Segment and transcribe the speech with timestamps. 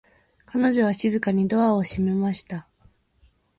[0.47, 2.67] 彼女は静かにドアを閉めました。